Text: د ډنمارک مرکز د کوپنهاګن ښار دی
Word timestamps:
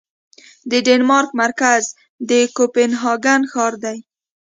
د 0.71 0.71
ډنمارک 0.85 1.29
مرکز 1.41 1.83
د 2.29 2.31
کوپنهاګن 2.57 3.41
ښار 3.51 3.73
دی 3.83 3.97